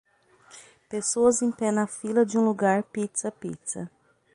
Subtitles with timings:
[0.89, 3.87] Pessoas em pé na fila de um lugar Pizza Pizza.